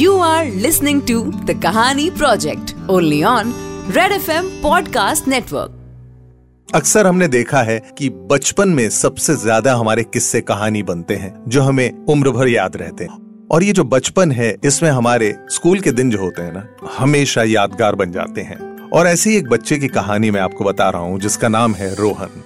[0.00, 1.16] You are listening to
[1.46, 3.44] the Kahani Project, only on
[3.96, 5.70] Red FM Podcast Network.
[6.74, 11.62] अक्सर हमने देखा है कि बचपन में सबसे ज़्यादा हमारे किस्से कहानी बनते हैं, जो
[11.62, 15.92] हमें उम्र भर याद रहते हैं। और ये जो बचपन है, इसमें हमारे स्कूल के
[15.92, 16.66] दिन जो होते हैं ना,
[16.98, 20.90] हमेशा यादगार बन जाते हैं। और ऐसे ही एक बच्चे की कहानी मैं आपको बता
[20.90, 22.39] रहा हूँ, जिसका नाम है रोहन।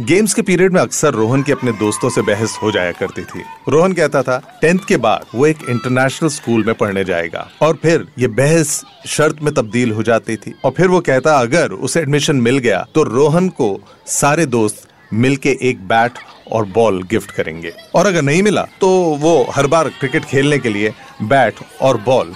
[0.00, 3.42] गेम्स के पीरियड में अक्सर रोहन की अपने दोस्तों से बहस हो जाया करती थी।
[3.68, 8.06] रोहन कहता था, टेंथ के बाद वो एक इंटरनेशनल स्कूल में पढ़ने जाएगा। और फिर
[8.18, 12.36] ये बहस शर्त में तब्दील हो जाती थी। और फिर वो कहता, अगर उसे एडमिशन
[12.38, 16.18] मिल गया तो रोहन को सारे दोस्त मिलके एक बैट
[16.52, 18.88] और बॉल गिफ्ट करेंगे। और अगर नहीं मिला तो
[19.20, 22.34] वो हर बार क्रिकेट खेलने के लिए बैट और बॉल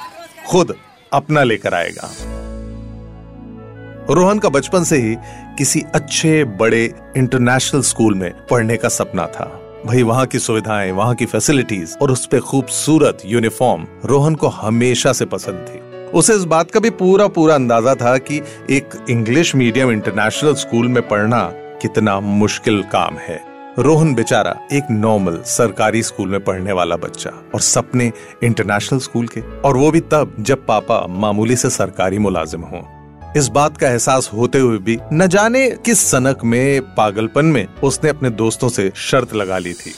[0.49, 0.77] खुद
[1.13, 2.11] अपना लेकर आएगा।
[4.11, 5.17] रोहन का बचपन से ही
[5.59, 11.15] किसी अच्छे, बड़े इंटरनेशनल स्कूल में पढ़ने का सपना था। भाई, वहाँ की सुविधाएँ, वहाँ
[11.15, 16.45] की फैसिलिटीज़ और उस पर खूबसूरत यूनिफॉर्म रोहन को हमेशा से पसंद थी। उसे इस
[16.45, 21.51] बात का भी पूरा पूरा अंदाज़ा था कि एक इंग्लिश मीडियम इंटरनेशनल स्कूल में पढ़ना
[21.55, 23.43] कितना मुश्किल काम है।
[23.79, 28.13] रोहन बेचारा एक नॉर्मल सरकारी स्कूल में पढ़ने वाला बच्चा और सपने
[28.45, 32.96] इंटरनेशनल स्कूल के। और वो भी तब, जब पापा मामूली से सरकारी मुलाजिम हों।
[33.37, 38.11] इस बात का एहसास होते हुए भी न जाने किस सनक में, पागलपन में उसने
[38.11, 39.95] अपने दोस्तों से शर्त लगा ली थी।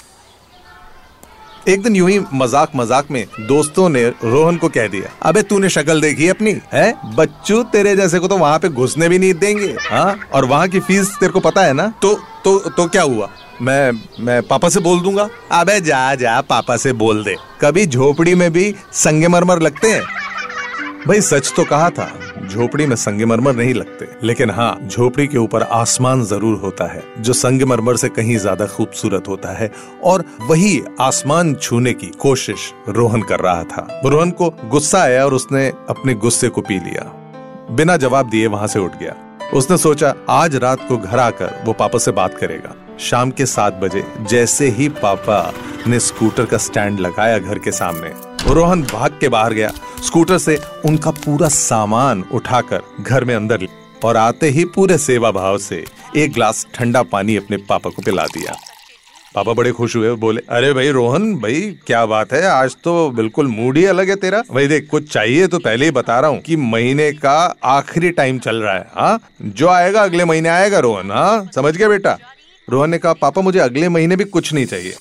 [1.69, 5.69] एक दिन यूँ ही मज़ाक मज़ाक में दोस्तों ने रोहन को कह दिया, अबे तूने
[5.69, 6.94] शक्ल देखी अपनी, है?
[7.16, 10.19] बच्चू, तेरे जैसे को तो वहाँ पे घुसने भी नहीं देंगे हाँ?
[10.33, 11.92] और वहाँ की फ़ीस तेरे को पता है ना?
[12.03, 13.28] तो तो तो क्या हुआ?
[13.62, 15.28] मैं मैं पापा से बोल दूँगा?
[15.53, 20.03] अबे जा जा, पापा से बोल दे। कभी झोपड़ी में भी संगे मरमर लगते हैं?
[21.06, 22.11] भाई, सच तो कहा था।
[22.47, 27.33] झोपड़ी में संगमरमर नहीं लगते, लेकिन हाँ झोपड़ी के ऊपर आसमान ज़रूर होता है, जो
[27.33, 29.70] संगमरमर से कहीं ज़्यादा खूबसूरत होता है,
[30.05, 35.34] और वही आसमान छूने की कोशिश रोहन कर रहा था। रोहन को गुस्सा आया और
[35.34, 37.12] उसने अपने गुस्से को पी लिया।
[37.70, 39.14] बिना जवाब दिए वहाँ से उठ गया।
[39.55, 43.75] उसने सोचा, आज रात को घर आकर वो पापा से बात करेगा। शाम के सात
[43.75, 45.53] बजे, जैसे ही पापा
[45.87, 48.12] ने स्कूटर का स्टैंड लगाया घर के सामने
[48.47, 49.72] रोहन भाग के बाहर गया।
[50.04, 53.66] स्कूटर से उनका पूरा सामान उठाकर घर में अंदर
[54.04, 55.84] और आते ही पूरे सेवा भाव से
[56.16, 58.56] एक ग्लास ठंडा पानी अपने पापा को पिला दिया।
[59.34, 62.43] पापा बड़े खुश हुए, बोले, अरे भाई रोहन, भाई क्या बात है?
[62.47, 65.91] आज तो बिल्कुल मूड ही अलग है तेरा। भाई देख, कुछ चाहिए तो पहले ही
[65.91, 69.20] बता रहा हूँ कि महीने का आखिरी टाइम चल रहा है हाँ?
[69.43, 71.50] जो आएगा, अगले महीने आएगा रोहन हाँ?
[71.55, 72.19] समझ गया बेटा?
[72.70, 74.97] रोहन ने कहा, पापा, मुझे अगले महीने भी कुछ नहीं चाहिए।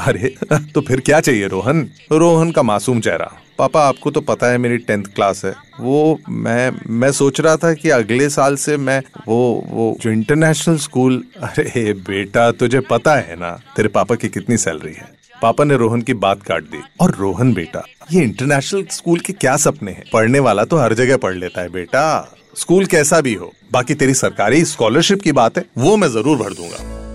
[0.00, 0.34] अरे
[0.74, 1.90] तो फिर क्या चाहिए रोहन?
[2.12, 6.72] रोहन का मासूम चेहरा। पापा, आपको तो पता है मेरी टेंथ क्लास है। वो, मैं
[6.90, 11.92] मैं सोच रहा था कि अगले साल से मैं वो वो जो इंटरनेशनल स्कूल, अरे,
[11.92, 15.08] बेटा, तुझे पता है ना, तेरे पापा की कितनी सैलरी है।
[15.42, 19.56] पापा ने रोहन की बात काट दी। और रोहन बेटा, ये इंटरनेशनल स्कूल के क्या
[19.56, 20.04] सपने हैं?
[20.12, 24.14] पढ़ने वाला तो हर जगह पढ़ लेता है बेटा। स्कूल कैसा भी हो, बाकी तेरी
[24.14, 27.07] सरकारी स्कॉलरशिप की बात है, वो मैं ज़रूर भर दूँगा।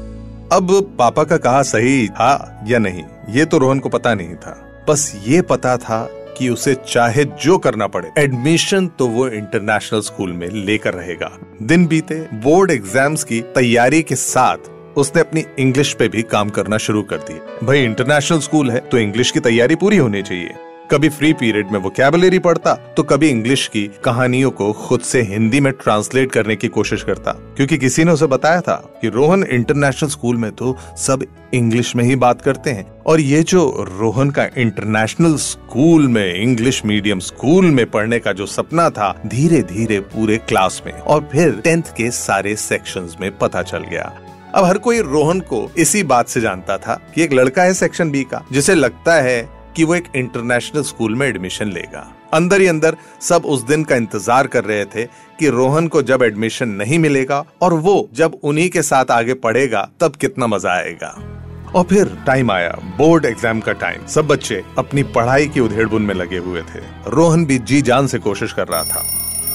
[0.53, 4.51] अब पापा का कहा सही था या नहीं, ये तो रोहन को पता नहीं था।
[4.89, 6.03] बस ये पता था
[6.37, 11.31] कि उसे चाहे जो करना पड़े, एडमिशन तो वो इंटरनेशनल स्कूल में लेकर रहेगा।
[11.63, 16.77] दिन बीते, बोर्ड एग्ज़ाम्स की तैयारी के साथ उसने अपनी इंग्लिश पे भी काम करना
[16.79, 20.53] शुरू कर दिया भाई, इंटरनेशनल स्कूल है तो इंग्लिश की तैयारी पूरी होनी चाहिए।
[20.91, 25.21] कभी फ्री पीरियड में वो कैबलरी पढ़ता तो कभी इंग्लिश की कहानियों को खुद से
[25.21, 29.43] हिंदी में ट्रांसलेट करने की कोशिश करता। क्योंकि किसी ने उसे बताया था कि रोहन
[29.43, 34.29] इंटरनेशनल स्कूल में तो सब इंग्लिश में ही बात करते हैं। और ये जो रोहन
[34.29, 39.99] का इंटरनेशनल स्कूल में इंग्लिश मीडियम स्कूल में पढ़ने का जो सपना था धीरे धीरे
[39.99, 44.11] पूरे क्लास में और फिर टेंथ के सारे सेक्शंस में पता चल गया।
[44.55, 48.11] अब हर कोई रोहन को इसी बात से जानता था कि एक लड़का है सेक्शन
[48.11, 49.41] बी का, जिसे लगता है
[49.75, 53.95] कि वो एक इंटरनेशनल स्कूल में एडमिशन लेगा। अंदर ही अंदर सब उस दिन का
[53.95, 55.05] इंतज़ार कर रहे थे
[55.39, 59.87] कि रोहन को जब एडमिशन नहीं मिलेगा और वो जब उन्हीं के साथ आगे पढ़ेगा,
[59.99, 61.15] तब कितना मज़ा आएगा।
[61.75, 66.13] और फिर टाइम आया बोर्ड एग्ज़ाम का टाइम सब बच्चे अपनी पढ़ाई की उधेड़बुन में
[66.15, 66.79] लगे हुए थे।
[67.09, 69.03] रोहन भी जी जान से कोशिश कर रहा था।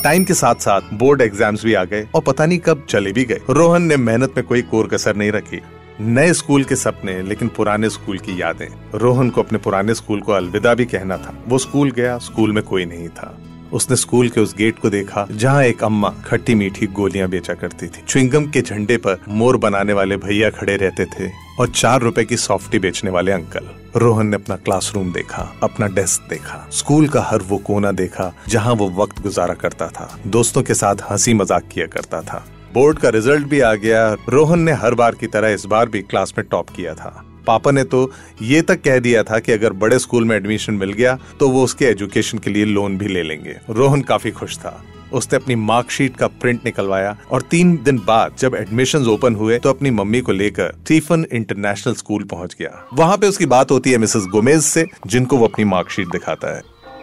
[0.03, 3.25] टाइम के साथ साथ बोर्ड एग्ज़ाम्स भी आ गए और पता नहीं कब चले भी
[3.25, 5.61] गए। रोहन ने मेहनत में कोई कोर कसर नहीं रखी।
[6.01, 10.33] नए स्कूल के सपने, लेकिन पुराने स्कूल की यादें। रोहन को अपने पुराने स्कूल को
[10.33, 13.39] अलविदा भी कहना था। वो स्कूल गया, स्कूल में कोई नहीं था।
[13.73, 17.87] उसने स्कूल के उस गेट को देखा, जहाँ एक अम्मा खट्टी मीठी गोलियाँ बेचा करती
[17.87, 21.31] थी। च्विंगम के झंडे पर मोर बनाने वाले भैया खड़े रहते थे
[21.61, 26.31] और चार रुपए की सॉफ्टी बेचने वाले अंकल। रोहन ने अपना क्लासरूम देखा, अपना डेस्क
[26.31, 30.75] देखा। स्कूल का हर वो कोना देखा, जहाँ वो वक्त गुजारा करता था। दोस्तों के
[30.75, 34.95] साथ हँसी मज़ाक किया करता था। बोर्ड का रिज़ल्ट भी आ गया। रोहन ने हर
[34.95, 38.11] बार की तरह इस बार भी क्लास में टॉप किया था। पापा ने तो
[38.43, 41.65] ये तक कह दिया था कि अगर बड़े स्कूल में एडमिशन मिल गया तो वो
[41.65, 44.83] उसके एजुकेशन के लिए लोन भी ले लेंगे। रोहन काफ़ी खुश था।
[45.13, 49.71] उसने अपनी मार्कशीट का प्रिंट निकलवाया और तीन दिन बाद जब एडमिशन ओपन हुए तो
[49.71, 53.99] अपनी मम्मी को लेकर स्टीफन इंटरनेशनल स्कूल पहुँच गया। वहाँ पे उसकी बात होती है
[53.99, 56.63] मिसेस गोमेज से, जिनको वो अपनी मार्कशीट दिखाता है।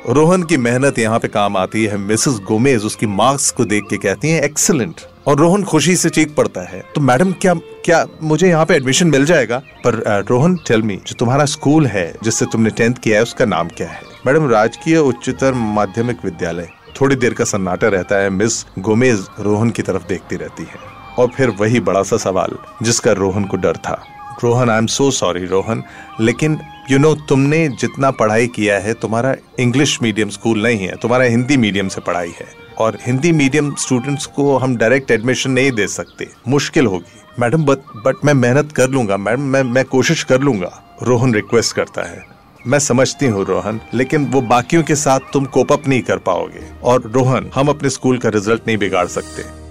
[0.09, 3.97] रोहन की मेहनत यहाँ पे काम आती है। मिसेस गोमेज उसकी मार्क्स को देख के
[3.97, 7.53] कहती हैं, एक्सलेंट। और रोहन खुशी से चीख पड़ता है। तो मैडम, क्या
[7.85, 9.57] क्या मुझे यहाँ पे एडमिशन मिल जाएगा?
[9.57, 13.67] पर रोहन टेल मी जो तुम्हारा स्कूल है, जिससे तुमने टेंथ किया है, उसका नाम
[13.67, 14.01] क्या है?
[14.27, 16.69] मैडम, राजकीय उच्चतर माध्यमिक विद्यालय।
[17.01, 21.27] थोड़ी देर का सन्नाटा रहता है। मिस गोमेज रोहन की तरफ़ देखती रहती है। और
[21.27, 24.05] फिर वही बड़ा सा सवाल, जिसका रोहन को डर था।
[24.43, 25.83] Rohan I am so sorry Rohan,
[26.21, 26.59] लेकिन
[26.91, 31.57] यू नो तुमने जितना पढ़ाई किया है, तुम्हारा इंग्लिश मीडियम स्कूल नहीं है, तुम्हारा हिंदी
[31.57, 32.45] मीडियम से पढ़ाई है।
[32.77, 37.77] और हिंदी मीडियम स्टूडेंट्स को हम डायरेक्ट एडमिशन नहीं दे सकते। मुश्किल होगी। मैडम बट
[37.77, 42.25] बट मैं मेहनत कर लूँगा। मैडम, मैं मैं कोशिश कर लूँगा। रोहन रिक्वेस्ट करता है।
[42.67, 46.69] मैं समझती हूँ रोहन, लेकिन वो बाकियों के साथ तुम कोप अप नहीं कर पाओगे।
[46.83, 49.64] और रोहन, हम अपने स्कूल का रिज़ल्ट नहीं बिगाड़ सकते।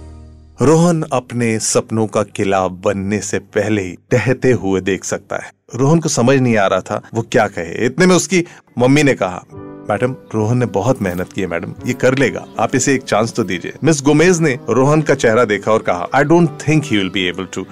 [0.58, 6.00] रोहन अपने सपनों का किला बनने से पहले ही टहते हुए देख सकता है। रोहन
[6.00, 8.44] को समझ नहीं आ रहा था वो क्या कहे। इतने में उसकी
[8.78, 9.42] मम्मी ने कहा,
[9.90, 13.32] मैडम, रोहन ने बहुत मेहनत की है, मैडम। ये कर लेगा। आप इसे एक चांस
[13.32, 16.96] तो दीजिए। मिस गोमेज ने रोहन का चेहरा देखा और कहा I don't think he
[16.96, 17.66] will be able to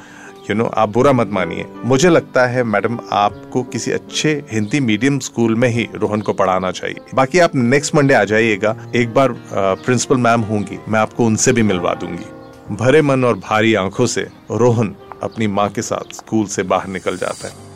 [0.51, 5.19] you know आप बुरा मत मानिए। मुझे लगता है, मैडम, आपको किसी अच्छे हिंदी मीडियम
[5.21, 9.37] स्कूल में ही रोहन को पढ़ाना चाहिए। बाकी आप नेक्स्ट मंडे आ जाइएगा। एक बार
[9.55, 12.42] प्रिंसिपल मैम होंगी। मैं आपको उनसे भी मिलवा दूँगी।
[12.73, 14.21] भरे मन और भारी आँखों से
[14.51, 17.71] रोहन अपनी माँ के साथ स्कूल से बाहर निकल जाता है।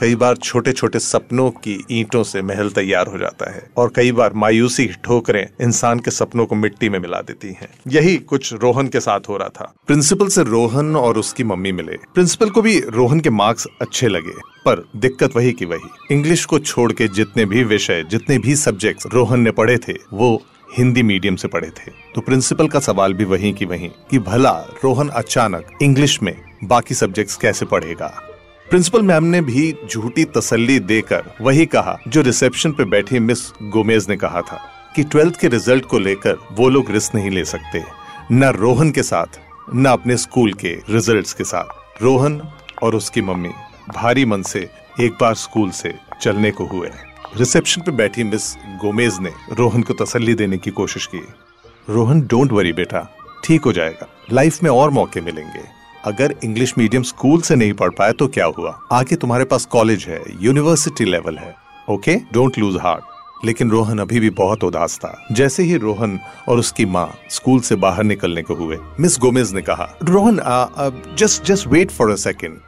[0.00, 4.12] कई बार छोटे छोटे सपनों की ईंटों से महल तैयार हो जाता है और कई
[4.12, 8.88] बार मायूसी ठोकरें इंसान के सपनों को मिट्टी में मिला देती हैं। यही कुछ रोहन
[8.88, 12.78] के साथ हो रहा था। प्रिंसिपल से रोहन और उसकी मम्मी मिले। प्रिंसिपल को भी
[12.80, 17.44] रोहन के मार्क्स अच्छे लगे, पर दिक्कत वही की वही। इंग्लिश को छोड़ के जितने
[17.44, 20.42] भी विषय, जितने भी सब्जेक्ट रोहन ने पढ़े थे, वो
[20.78, 24.52] हिंदी मीडियम से पढ़े थे। तो प्रिंसिपल का सवाल भी वही की वही कि भला
[24.84, 26.34] रोहन अचानक इंग्लिश में
[26.64, 28.06] बाकी सब्जेक्ट्स कैसे पढ़ेगा?
[28.70, 34.06] प्रिंसिपल मैम ने भी झूठी तसल्ली देकर वही कहा जो रिसेप्शन पे बैठी मिस गोमेज
[34.08, 34.60] ने कहा था
[34.96, 37.82] कि ट्वेल्थ के रिज़ल्ट को लेकर वो लोग रिस्क नहीं ले सकते,
[38.32, 39.40] न रोहन के साथ,
[39.74, 42.40] न अपने स्कूल के रिजल्ट्स के साथ। रोहन
[42.82, 43.50] और उसकी मम्मी
[43.94, 44.68] भारी मन से
[45.00, 46.88] एक बार स्कूल से चलने को हुए
[47.34, 51.20] रिसेप्शन पे बैठी मिस गोमेज ने रोहन को तसल्ली देने की कोशिश की।
[51.88, 53.00] रोहन डोंट वरी बेटा,
[53.44, 55.64] ठीक हो जाएगा। लाइफ में और मौके मिलेंगे।
[56.04, 58.78] अगर इंग्लिश मीडियम स्कूल से नहीं पढ़ पाए तो क्या हुआ?
[58.92, 61.54] आगे तुम्हारे पास कॉलेज है यूनिवर्सिटी लेवल है
[61.90, 66.18] ओके डोंट लूज हार्ट लेकिन रोहन अभी भी बहुत उदास था। जैसे ही रोहन
[66.48, 70.40] और उसकी माँ स्कूल से बाहर निकलने को हुए मिस गोमेज ने कहा, Rohan
[71.18, 72.58] just just wait for a second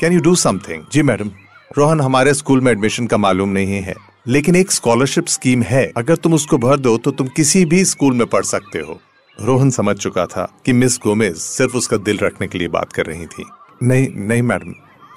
[0.00, 1.30] can you do something ji madam
[1.78, 3.94] Rohan, हमारे स्कूल में एडमिशन का मालूम नहीं है,
[4.26, 8.14] लेकिन एक स्कॉलरशिप स्कीम है। अगर तुम उसको भर दो तो तुम किसी भी स्कूल
[8.14, 8.98] में पढ़ सकते हो।
[9.38, 13.06] रोहन समझ चुका था कि मिस गोमेज सिर्फ़ उसका दिल रखने के लिए बात कर
[13.06, 13.44] रही थी।
[13.82, 14.72] नहीं नहीं madam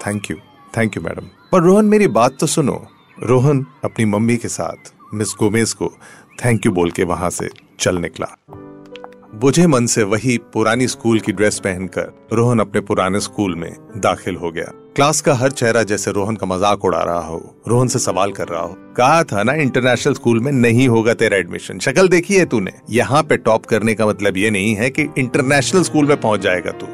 [0.06, 0.36] thank you
[0.78, 1.26] thank you madam.
[1.52, 2.84] पर रोहन, मेरी बात तो सुनो।
[3.22, 5.92] रोहन अपनी मम्मी के साथ मिस गोमेज को
[6.44, 7.48] थैंक यू बोल के वहाँ से
[7.80, 8.36] चल निकला।
[9.34, 14.36] बुझे मन से वही पुरानी स्कूल की ड्रेस पहनकर रोहन अपने पुराने स्कूल में दाखिल
[14.36, 14.64] हो गया।
[14.96, 18.48] क्लास का हर चेहरा जैसे रोहन का मज़ाक उड़ा रहा हो। रोहन से सवाल कर
[18.48, 22.44] रहा हो, कहा था ना इंटरनेशनल स्कूल में नहीं होगा तेरा एडमिशन शक्ल देखी है
[22.44, 22.72] तूने?
[22.90, 26.70] यहाँ पे टॉप करने का मतलब ये नहीं है कि इंटरनेशनल स्कूल में पहुँच जाएगा
[26.72, 26.86] तू।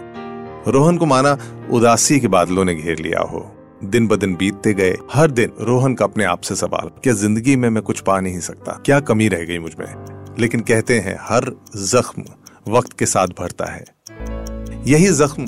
[0.70, 1.36] रोहन को माना
[1.72, 3.44] उदासी के बादलों ने घेर लिया हो।
[3.84, 7.56] दिन ब दिन बीतते गए। हर दिन रोहन का अपने आप से सवाल, क्या ज़िंदगी
[7.56, 8.80] में मैं कुछ पा नहीं सकता?
[8.86, 10.21] क्या कमी रह गई मुझमें?
[10.38, 11.44] लेकिन कहते हैं, हर
[11.76, 12.24] जख्म
[12.68, 13.84] वक्त के साथ भरता है।
[14.86, 15.44] यही जख्म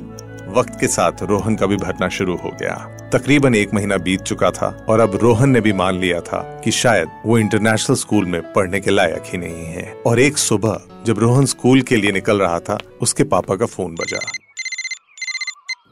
[0.52, 2.74] वक्त के साथ रोहन का भी भरना शुरू हो गया।
[3.12, 6.70] तकरीबन एक महीना बीत चुका था और अब रोहन ने भी मान लिया था कि
[6.70, 11.18] शायद वो इंटरनेशनल स्कूल में पढ़ने के लायक ही नहीं है। और एक सुबह जब
[11.18, 14.18] रोहन स्कूल के लिए निकल रहा था, उसके पापा का फ़ोन बजा।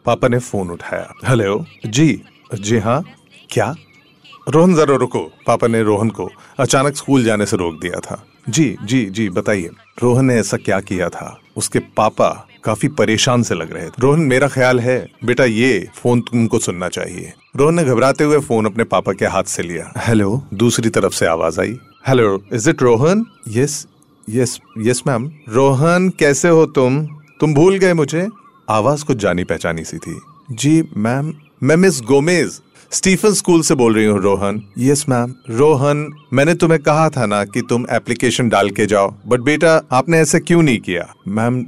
[0.05, 1.65] पापा ने फ़ोन उठाया। हेलो?
[1.87, 2.23] जी
[2.55, 3.05] जी हाँ।
[3.51, 3.75] क्या?
[4.49, 8.77] रोहन, जरा रुको। पापा ने रोहन को अचानक स्कूल जाने से रोक दिया था। जी
[8.85, 9.71] जी जी बताइए।
[10.03, 11.41] रोहन ने ऐसा क्या किया था?
[11.57, 16.21] उसके पापा काफ़ी परेशान से लग रहे थे। रोहन मेरा ख्याल है बेटा ये फ़ोन
[16.21, 20.43] तुमको सुनना चाहिए। रोहन ने घबराते हुए फ़ोन अपने पापा के हाथ से लिया। हेलो?
[20.55, 23.27] दूसरी तरफ़ से आवाज़ आई। Hello is it Rohan?
[23.49, 23.87] Yes
[24.29, 27.07] yes yes ma'am Rohan कैसे हो तुम?
[27.41, 28.29] तुम भूल गए मुझे।
[28.69, 30.21] आवाज़ कुछ जानी पहचानी सी थी।
[30.51, 32.61] जी मैम मैं मिस गोमेज
[32.93, 37.45] स्टीफन स्कूल से बोल रही हूँ रोहन। यस मैम रोहन मैंने तुम्हें कहा था ना
[37.45, 41.07] कि तुम एप्लीकेशन डाल के जाओ बट बेटा आपने ऐसे क्यों नहीं किया?
[41.29, 41.65] मैम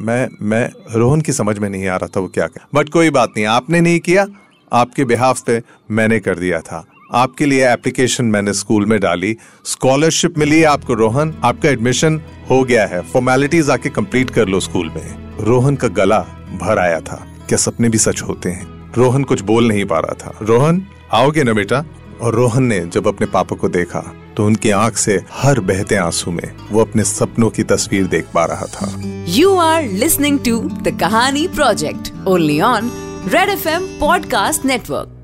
[0.00, 3.32] मैं मैं रोहन की समझ में नहीं आ रहा था वो क्या बट कोई बात
[3.36, 4.26] नहीं आपने नहीं किया।
[4.72, 10.38] आपके बिहाफ पे मैंने कर दिया था। आपके लिए एप्लीकेशन मैंने स्कूल में डाली। स्कॉलरशिप
[10.38, 15.44] मिली आपको रोहन। आपका एडमिशन हो गया है। फॉर्मेलिटीज आके कंप्लीट कर लो स्कूल में।
[15.44, 16.20] रोहन का गला
[16.62, 18.75] भर आया था। क्या सपने भी सच होते हैं?
[18.98, 21.84] रोहन कुछ बोल नहीं पा रहा था। रोहन, आओगे ना बेटा?
[22.20, 26.30] और रोहन ने जब अपने पापा को देखा तो उनकी आँख से हर बहते आँसू
[26.30, 28.94] में वो अपने सपनों की तस्वीर देख पा रहा था।
[29.28, 32.90] You are listening to the Kahani project only on
[33.28, 35.15] Red F M podcast network